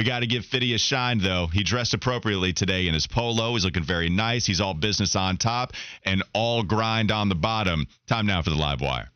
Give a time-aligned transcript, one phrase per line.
[0.00, 1.46] We got to give Fitty a shine, though.
[1.52, 3.52] He dressed appropriately today in his polo.
[3.52, 4.46] He's looking very nice.
[4.46, 5.72] He's all business on top
[6.06, 7.86] and all grind on the bottom.
[8.08, 9.10] Time now for the live wire.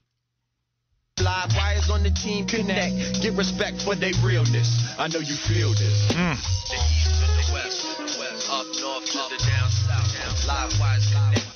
[1.23, 3.23] Live wires on the team connect.
[3.23, 4.95] Get respect for their realness.
[4.99, 6.09] I know you feel this.
[6.09, 6.37] The
[6.77, 10.47] east to the west, to the west, up north to the down south.
[10.47, 11.49] Live wires connect.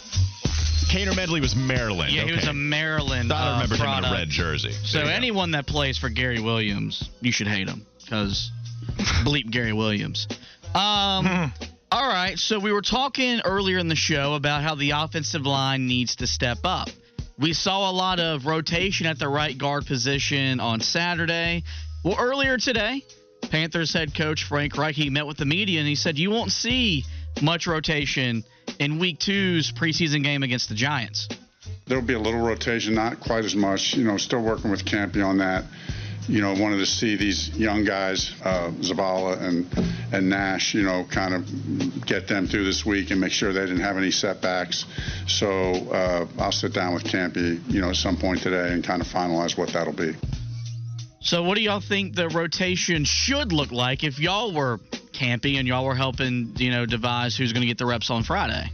[0.89, 2.15] Caner-Medley was Maryland.
[2.15, 3.29] Yeah, he was a Maryland.
[3.29, 4.73] Thought I uh, remembered him in a red jersey.
[4.73, 5.13] So There go.
[5.13, 8.51] anyone that plays for Gary Williams, you should hate him because
[9.25, 10.27] bleep Gary Williams.
[10.75, 11.53] Um.
[11.93, 12.39] all right.
[12.39, 16.27] So we were talking earlier in the show about how the offensive line needs to
[16.27, 16.89] step up.
[17.39, 21.63] We saw a lot of rotation at the right guard position on Saturday.
[22.05, 23.03] Well, earlier today,
[23.51, 26.51] Panthers head coach Frank Reich he met with the media and he said you won't
[26.51, 27.05] see
[27.41, 28.45] much rotation
[28.79, 31.29] in Week Two's preseason game against the Giants.
[31.87, 33.95] There'll be a little rotation, not quite as much.
[33.95, 35.65] You know, still working with Campy on that.
[36.29, 39.67] You know, wanted to see these young guys, uh, Zavala and
[40.13, 43.61] and Nash, you know, kind of get them through this week and make sure they
[43.61, 44.85] didn't have any setbacks.
[45.27, 49.01] So uh, I'll sit down with Campy, you know, at some point today and kind
[49.01, 50.15] of finalize what that'll be.
[51.21, 54.79] So, what do y'all think the rotation should look like if y'all were
[55.13, 58.23] campy and y'all were helping, you know, devise who's going to get the reps on
[58.23, 58.71] Friday?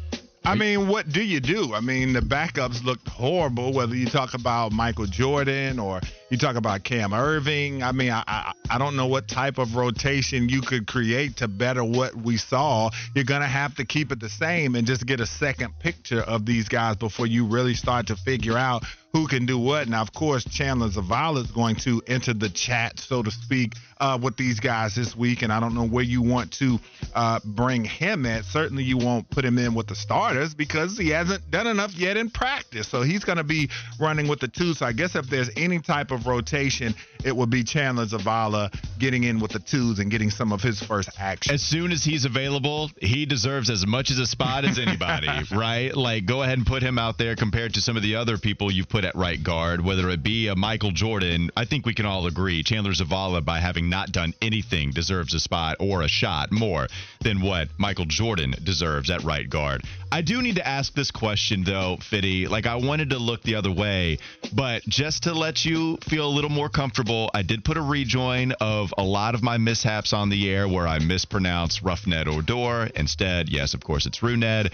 [0.46, 1.72] I mean, what do you do?
[1.72, 3.72] I mean, the backups looked horrible.
[3.72, 6.02] Whether you talk about Michael Jordan or
[6.34, 9.76] you talk about Cam Irving, I mean, I, I I don't know what type of
[9.76, 12.90] rotation you could create to better what we saw.
[13.14, 16.44] You're gonna have to keep it the same and just get a second picture of
[16.44, 18.82] these guys before you really start to figure out
[19.14, 19.86] who can do what.
[19.86, 24.18] Now, of course, Chandler Zavala is going to enter the chat, so to speak, uh,
[24.20, 26.80] with these guys this week, and I don't know where you want to
[27.14, 28.44] uh, bring him at.
[28.44, 32.16] Certainly, you won't put him in with the starters because he hasn't done enough yet
[32.16, 32.88] in practice.
[32.88, 34.74] So he's going to be running with the two.
[34.74, 36.94] So I guess if there's any type of rotation,
[37.24, 40.80] it would be Chandler Zavala getting in with the twos and getting some of his
[40.82, 41.54] first action.
[41.54, 45.96] As soon as he's available, he deserves as much as a spot as anybody, right?
[45.96, 48.70] Like, go ahead and put him out there compared to some of the other people
[48.70, 51.50] you've put at right guard, whether it be a Michael Jordan.
[51.56, 55.40] I think we can all agree Chandler Zavala, by having not done anything, deserves a
[55.40, 56.88] spot or a shot more
[57.20, 59.82] than what Michael Jordan deserves at right guard.
[60.12, 62.46] I do need to ask this question, though, Fitty.
[62.46, 64.18] Like, I wanted to look the other way,
[64.52, 68.52] but just to let you feel a little more comfortable, I did put a rejoin
[68.60, 72.90] of a lot of my mishaps on the air where I mispronounced Rougned Odor.
[72.94, 74.70] Instead, yes, of course, it's Runed.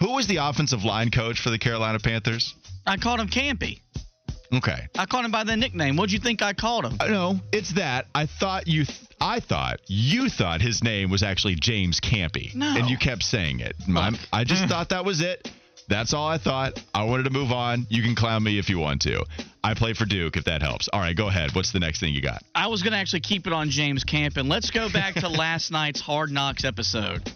[0.00, 2.54] Who was the offensive line coach for the Carolina Panthers?
[2.86, 3.80] I called him Campy.
[4.52, 4.88] Okay.
[4.98, 5.96] I called him by the nickname.
[5.96, 6.96] What'd you think I called him?
[6.98, 8.06] Uh, No, it's that.
[8.14, 8.84] I thought you.
[8.84, 12.74] Th- I thought you thought his name was actually James Campy, No.
[12.76, 13.76] and you kept saying it.
[13.94, 15.50] I'm- I just thought that was it.
[15.90, 16.82] That's all I thought.
[16.94, 17.84] I wanted to move on.
[17.90, 19.24] You can clown me if you want to.
[19.62, 20.88] I play for Duke if that helps.
[20.92, 21.50] All right, go ahead.
[21.52, 22.42] What's the next thing you got?
[22.54, 25.28] I was going to actually keep it on James Camp, and let's go back to
[25.28, 27.32] last night's Hard Knocks episode.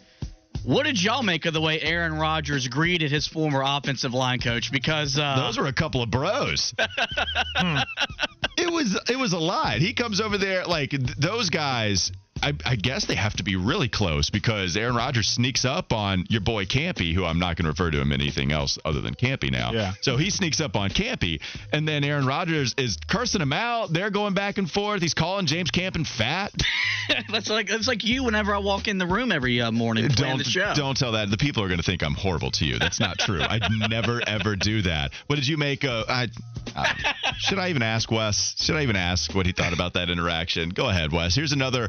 [0.62, 4.70] What did y'all make of the way Aaron Rodgers greeted his former offensive line coach?
[4.70, 6.72] Because uh, Those are a couple of bros.
[7.56, 9.78] it was it was a lot.
[9.78, 12.12] He comes over there like th- those guys.
[12.44, 16.26] I, I guess they have to be really close because Aaron Rodgers sneaks up on
[16.28, 19.14] your boy Campy, who I'm not going to refer to him anything else other than
[19.14, 19.72] Campy now.
[19.72, 19.92] Yeah.
[20.02, 21.40] So he sneaks up on Campy,
[21.72, 23.94] and then Aaron Rodgers is cursing him out.
[23.94, 25.00] They're going back and forth.
[25.00, 26.52] He's calling James Campen fat.
[27.32, 30.32] that's like that's like you whenever I walk in the room every uh, morning playing
[30.32, 30.72] don't the show.
[30.74, 31.30] don't tell that.
[31.30, 32.78] The people are going to think I'm horrible to you.
[32.78, 33.40] That's not true.
[33.40, 35.12] I'd never ever do that.
[35.28, 35.84] What did you make?
[35.84, 36.28] Uh, I,
[36.76, 38.54] I, should I even ask Wes?
[38.58, 40.70] Should I even ask what he thought about that interaction?
[40.70, 41.34] Go ahead, Wes.
[41.34, 41.88] Here's another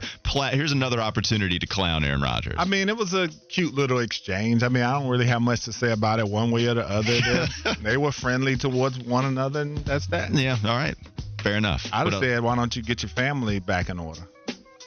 [0.50, 2.56] pla- here's another opportunity to clown Aaron Rodgers.
[2.58, 4.64] I mean, it was a cute little exchange.
[4.64, 6.90] I mean, I don't really have much to say about it one way or the
[6.90, 7.06] other.
[7.66, 10.34] They, they were friendly towards one another, and that's that.
[10.34, 10.58] yeah.
[10.64, 10.96] All right.
[11.42, 11.86] Fair enough.
[11.92, 14.22] I'd What have said, why don't you get your family back in order?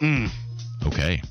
[0.00, 0.28] Mm.
[0.86, 1.22] okay.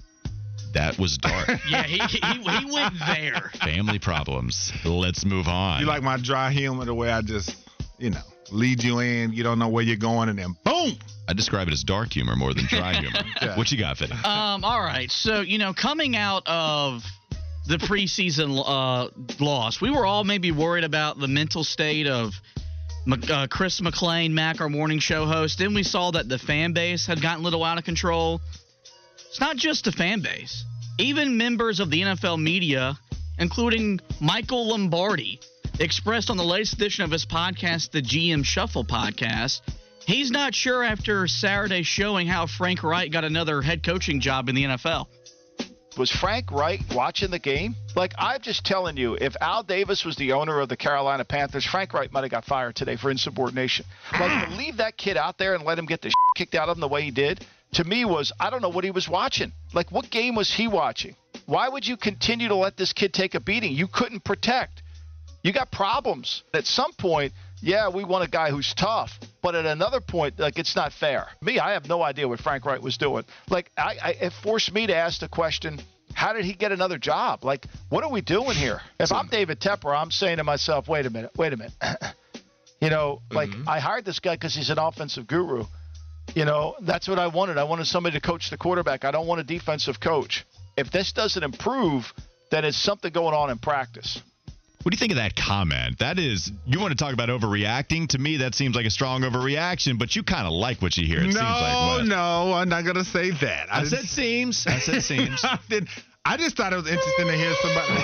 [0.74, 1.48] That was dark.
[1.70, 3.52] yeah, he, he he went there.
[3.64, 4.72] Family problems.
[4.86, 5.80] Let's move on.
[5.80, 7.56] You like my dry humor the way I just,
[7.98, 8.22] you know,
[8.52, 10.98] lead you in, you don't know where you're going, and then boom.
[11.28, 13.20] I describe it as dark humor more than dry humor.
[13.42, 13.58] Yeah.
[13.58, 14.14] What you got, Fitty?
[14.14, 15.12] Um, all right.
[15.12, 17.04] So, you know, coming out of
[17.68, 19.10] the preseason uh,
[19.44, 22.32] loss, we were all maybe worried about the mental state of
[23.30, 25.60] uh, Chris McLean, Mac, our morning show host.
[25.60, 28.42] Then we saw that the fan base had gotten a little out of control.
[29.30, 30.64] It's not just the fan base,
[30.98, 32.98] even members of the NFL media,
[33.38, 35.40] including Michael Lombardi,
[35.80, 39.62] expressed on the latest edition of his podcast, the GM Shuffle podcast.
[40.06, 44.56] He's not sure after Saturday showing how Frank Reich got another head coaching job in
[44.56, 45.08] the NFL.
[45.98, 47.76] Was Frank Reich watching the game?
[47.96, 51.66] Like, I'm just telling you, if Al Davis was the owner of the Carolina Panthers,
[51.66, 53.86] Frank Reich might have got fired today for insubordination.
[54.14, 56.78] Like, to leave that kid out there and let him get the kicked out of
[56.78, 57.44] him the way he did,
[57.74, 59.52] to me was I don't know what he was watching.
[59.74, 61.16] Like, what game was he watching?
[61.48, 63.74] Why would you continue to let this kid take a beating?
[63.74, 64.84] You couldn't protect.
[65.48, 66.44] You got problems.
[66.54, 70.60] At some point, yeah, we want a guy who's tough, but at another point, like
[70.60, 71.26] it's not fair.
[71.42, 73.24] Me, I have no idea what Frank Reich was doing.
[73.50, 75.80] Like, I, I it forced me to ask the question.
[76.14, 77.46] How did he get another job?
[77.46, 78.82] Like, what are we doing here?
[79.00, 81.74] If I'm David Tepper, I'm saying to myself, wait a minute, wait a minute.
[82.82, 83.70] you know, like mm-hmm.
[83.70, 85.64] I hired this guy because he's an offensive guru.
[86.36, 87.58] You know, that's what I wanted.
[87.58, 89.06] I wanted somebody to coach the quarterback.
[89.06, 90.46] I don't want a defensive coach.
[90.76, 92.12] If this doesn't improve,
[92.52, 94.22] then it's something going on in practice.
[94.88, 96.00] What do you think of that comment?
[96.00, 98.08] That is, you want to talk about overreacting?
[98.12, 101.06] To me, that seems like a strong overreaction, but you kind of like what you
[101.06, 101.20] hear.
[101.20, 103.68] It no, seems like no, I'm not gonna say that.
[103.70, 104.66] I didn't said seems.
[104.66, 105.44] I said seems.
[105.44, 105.90] I, did,
[106.24, 107.96] I just thought it was interesting to hear somebody.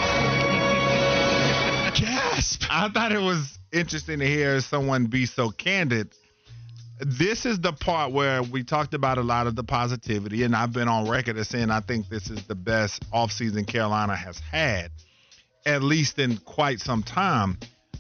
[2.02, 2.64] Gasp.
[2.70, 6.10] I thought it was interesting to hear someone be so candid.
[7.00, 10.74] This is the part where we talked about a lot of the positivity, and I've
[10.74, 14.92] been on record as saying I think this is the best offseason Carolina has had,
[15.66, 17.58] at least in quite some time.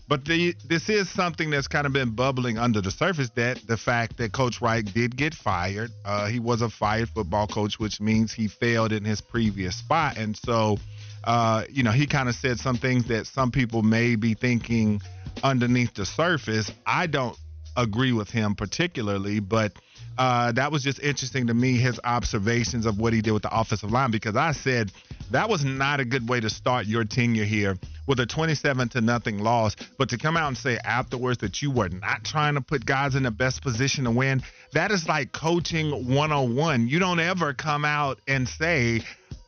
[0.07, 3.77] But the, this is something that's kind of been bubbling under the surface that the
[3.77, 5.91] fact that Coach Reich did get fired.
[6.03, 10.17] Uh, he was a fired football coach, which means he failed in his previous spot.
[10.17, 10.77] And so,
[11.23, 15.01] uh, you know, he kind of said some things that some people may be thinking
[15.41, 16.69] underneath the surface.
[16.85, 17.37] I don't
[17.75, 19.73] agree with him particularly, but
[20.17, 23.59] uh, that was just interesting to me, his observations of what he did with the
[23.59, 24.91] offensive line, because I said
[25.31, 29.01] that was not a good way to start your tenure here with a 27 to
[29.01, 29.75] nothing loss.
[29.97, 33.15] But to come out and say afterwards that you were not trying to put guys
[33.15, 34.43] in the best position to win,
[34.73, 36.87] that is like coaching 101.
[36.87, 39.01] You don't ever come out and say,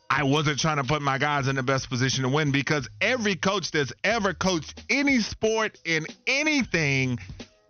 [0.08, 3.36] I wasn't trying to put my guys in the best position to win because every
[3.36, 7.18] coach that's ever coached any sport in anything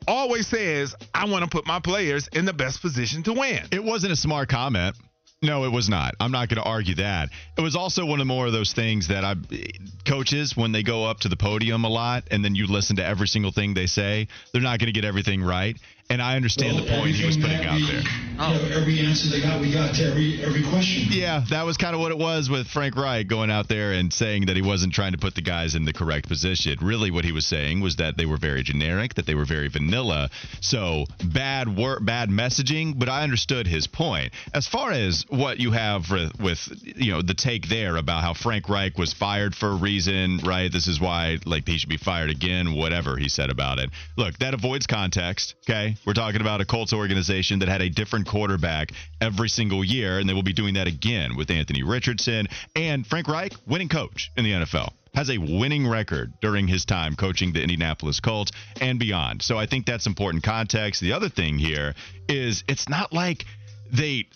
[0.07, 3.61] always says, I want to put my players in the best position to win.
[3.73, 4.97] It wasn't a smart comment.
[5.43, 6.15] No, it was not.
[6.19, 7.29] I'm not going to argue that.
[7.59, 9.35] It was also one of more of those things that I
[10.07, 13.05] coaches when they go up to the podium a lot and then you listen to
[13.05, 15.77] every single thing they say, they're not going to get everything right.
[16.09, 18.03] And I understand the point he was putting out there.
[18.39, 18.53] Oh.
[18.71, 21.05] Every answer they got, we got to every every question.
[21.11, 24.13] Yeah, that was kind of what it was with Frank Reich going out there and
[24.13, 26.77] saying that he wasn't trying to put the guys in the correct position.
[26.83, 29.69] Really, what he was saying was that they were very generic, that they were very
[29.69, 30.29] vanilla.
[30.61, 32.99] So bad work, bad messaging.
[32.99, 34.33] But I understood his point.
[34.53, 38.35] As far as what you have with, with you know the take there about how
[38.35, 40.71] Frank Reich was fired for a reason, right?
[40.71, 42.75] This is why like he should be fired again.
[42.75, 43.89] Whatever he said about it.
[44.19, 45.55] Look, that avoids context.
[45.69, 50.19] Okay, we're talking about a Colts organization that had a different quarterback every single year,
[50.19, 54.31] and they will be doing that again with Anthony Richardson and Frank Reich, winning coach
[54.37, 54.93] in the NFL.
[55.15, 59.41] Has a winning record during his time coaching the Indianapolis Colts and beyond.
[59.41, 61.01] So I think that's important context.
[61.01, 61.95] The other thing here
[62.29, 63.47] is it's not like
[63.91, 64.27] they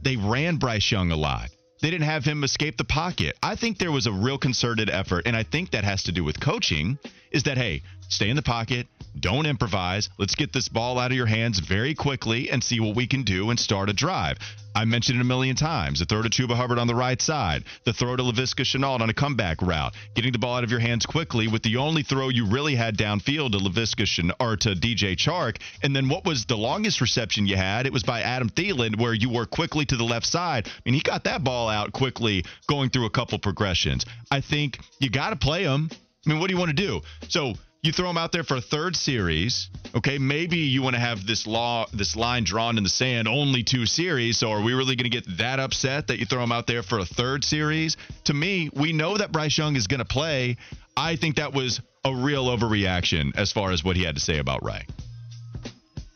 [0.00, 1.50] they ran Bryce Young a lot.
[1.82, 3.36] They didn't have him escape the pocket.
[3.42, 6.22] I think there was a real concerted effort, and I think that has to do
[6.22, 6.96] with coaching.
[7.32, 8.86] Is that hey, stay in the pocket,
[9.18, 10.08] don't improvise.
[10.16, 13.24] Let's get this ball out of your hands very quickly and see what we can
[13.24, 14.38] do and start a drive.
[14.74, 15.98] I mentioned it a million times.
[15.98, 19.10] The throw to Chuba Hubbard on the right side, the throw to Laviska Shenault on
[19.10, 22.28] a comeback route, getting the ball out of your hands quickly with the only throw
[22.28, 25.60] you really had downfield to Laviska Shenault or to DJ Chark.
[25.82, 27.86] And then what was the longest reception you had?
[27.86, 30.66] It was by Adam Thielen, where you were quickly to the left side.
[30.66, 34.06] I mean, he got that ball out quickly, going through a couple progressions.
[34.30, 35.90] I think you got to play him.
[36.26, 37.00] I mean, what do you want to do?
[37.28, 39.68] So you throw him out there for a third series.
[39.94, 43.64] Okay, maybe you want to have this law, this line drawn in the sand, only
[43.64, 44.38] two series.
[44.38, 46.84] So are we really going to get that upset that you throw him out there
[46.84, 47.96] for a third series?
[48.24, 50.58] To me, we know that Bryce Young is going to play.
[50.96, 54.38] I think that was a real overreaction as far as what he had to say
[54.38, 54.86] about Ray.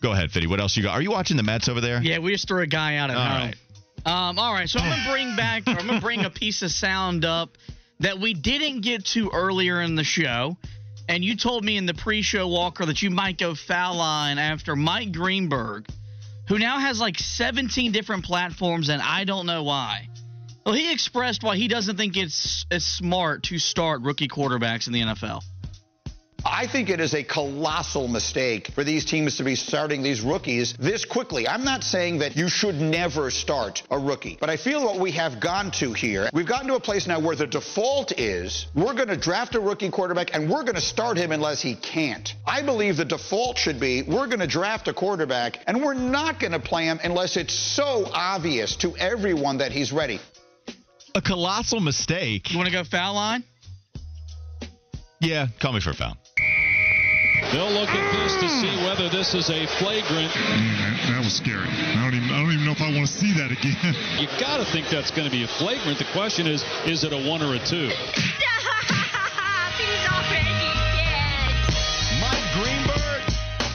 [0.02, 0.46] Go ahead, Fiddy.
[0.46, 0.92] What else you got?
[0.92, 2.00] Are you watching the Mets over there?
[2.00, 3.40] Yeah, we just threw a guy out of All home.
[3.40, 3.56] right.
[4.04, 6.70] Um, all right, so I'm gonna bring back, or I'm gonna bring a piece of
[6.70, 7.58] sound up
[7.98, 10.56] that we didn't get to earlier in the show,
[11.08, 14.74] and you told me in the pre-show Walker that you might go foul line after
[14.74, 15.86] Mike Greenberg,
[16.48, 20.08] who now has like 17 different platforms, and I don't know why.
[20.64, 24.92] Well, he expressed why he doesn't think it's as smart to start rookie quarterbacks in
[24.92, 25.42] the NFL.
[26.48, 30.74] I think it is a colossal mistake for these teams to be starting these rookies
[30.78, 31.48] this quickly.
[31.48, 35.10] I'm not saying that you should never start a rookie, but I feel what we
[35.12, 38.94] have gone to here, we've gotten to a place now where the default is we're
[38.94, 42.34] going to draft a rookie quarterback and we're going to start him unless he can't.
[42.46, 46.38] I believe the default should be we're going to draft a quarterback and we're not
[46.38, 50.20] going to play him unless it's so obvious to everyone that he's ready.
[51.14, 52.52] A colossal mistake.
[52.52, 53.42] You want to go foul line?
[55.20, 56.16] Yeah, call me for a foul.
[57.52, 60.34] They'll look at this to see whether this is a flagrant.
[60.34, 61.68] Man, that was scary.
[61.68, 63.94] I don't even I don't even know if I want to see that again.
[64.20, 65.98] You got to think that's going to be a flagrant.
[65.98, 67.88] The question is, is it a one or a two?
[72.20, 73.22] Mike Greenberg?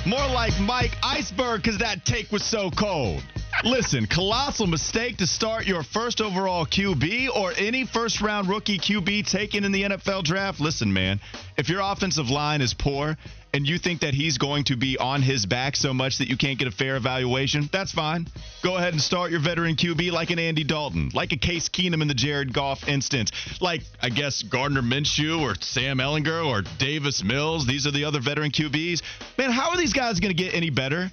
[0.06, 3.24] More like Mike Iceberg because that take was so cold.
[3.64, 9.30] Listen, colossal mistake to start your first overall QB or any first round rookie QB
[9.30, 10.60] taken in the NFL draft.
[10.60, 11.20] Listen, man,
[11.58, 13.16] if your offensive line is poor
[13.54, 16.38] and you think that he's going to be on his back so much that you
[16.38, 18.28] can't get a fair evaluation, that's fine.
[18.64, 22.02] Go ahead and start your veteran QB like an Andy Dalton, like a Case Keenum
[22.02, 27.24] in the Jared Goff instance, like, I guess, Gardner Minshew or Sam Ehlinger or Davis
[27.24, 27.68] Mills.
[27.68, 29.04] These are the other veteran QBs.
[29.38, 31.12] Man, how are these guys going to get any better?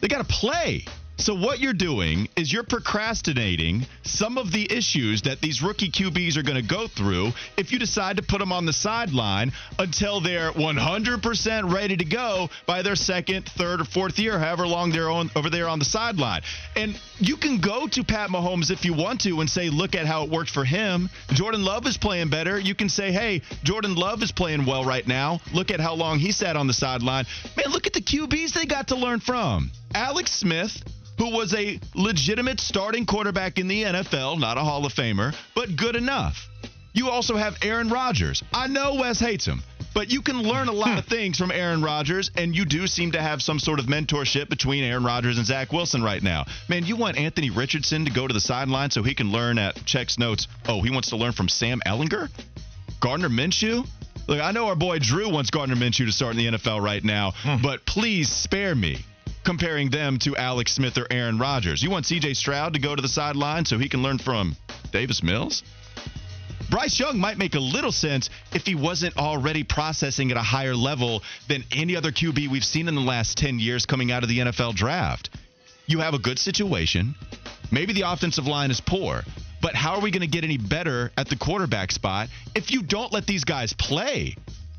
[0.00, 0.86] They got to play.
[1.16, 6.36] So what you're doing is you're procrastinating some of the issues that these rookie QBs
[6.36, 10.20] are going to go through if you decide to put them on the sideline until
[10.20, 15.10] they're 100% ready to go by their second, third, or fourth year, however long they're
[15.10, 16.42] on, over there on the sideline.
[16.74, 20.06] And you can go to Pat Mahomes if you want to and say, look at
[20.06, 21.08] how it worked for him.
[21.30, 22.58] Jordan Love is playing better.
[22.58, 25.40] You can say, hey, Jordan Love is playing well right now.
[25.52, 27.24] Look at how long he sat on the sideline.
[27.56, 29.70] Man, look at the QBs they got to learn from.
[29.94, 30.82] Alex Smith,
[31.18, 35.76] who was a legitimate starting quarterback in the NFL, not a Hall of Famer, but
[35.76, 36.48] good enough.
[36.92, 38.42] You also have Aaron Rodgers.
[38.52, 39.62] I know Wes hates him,
[39.94, 43.12] but you can learn a lot of things from Aaron Rodgers, and you do seem
[43.12, 46.44] to have some sort of mentorship between Aaron Rodgers and Zach Wilson right now.
[46.68, 49.84] Man, you want Anthony Richardson to go to the sideline so he can learn at
[49.84, 50.48] checks notes.
[50.68, 52.30] Oh, he wants to learn from Sam Ehlinger?
[53.00, 53.86] Gardner Minshew?
[54.26, 57.04] Look, I know our boy Drew wants Gardner Minshew to start in the NFL right
[57.04, 57.62] now, hmm.
[57.62, 59.04] but please spare me
[59.44, 61.82] comparing them to Alex Smith or Aaron Rodgers.
[61.82, 64.56] You want CJ Stroud to go to the sideline so he can learn from
[64.90, 65.62] Davis Mills?
[66.70, 70.74] Bryce Young might make a little sense if he wasn't already processing at a higher
[70.74, 74.28] level than any other QB we've seen in the last 10 years coming out of
[74.28, 75.30] the NFL draft.
[75.86, 77.14] You have a good situation.
[77.70, 79.22] Maybe the offensive line is poor,
[79.60, 82.82] but how are we going to get any better at the quarterback spot if you
[82.82, 84.36] don't let these guys play?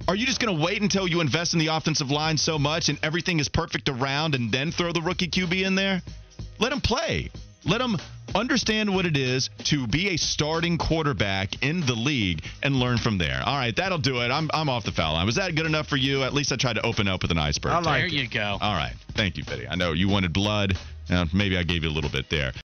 [0.07, 2.89] Are you just going to wait until you invest in the offensive line so much
[2.89, 6.01] and everything is perfect around and then throw the rookie QB in there?
[6.59, 7.31] Let him play.
[7.65, 7.97] Let him
[8.35, 13.17] understand what it is to be a starting quarterback in the league and learn from
[13.17, 13.41] there.
[13.43, 14.29] All right, that'll do it.
[14.29, 15.25] I'm, I'm off the foul line.
[15.25, 16.21] Was that good enough for you?
[16.21, 17.71] At least I tried to open up with an iceberg.
[18.01, 18.57] there you go.
[18.62, 18.93] All right.
[19.13, 19.67] Thank you, Betty.
[19.67, 20.77] I know you wanted blood.
[21.09, 22.51] Uh, maybe I gave you a little bit there.